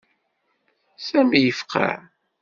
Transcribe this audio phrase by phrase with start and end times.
[1.07, 1.95] Sami yefqeɛ.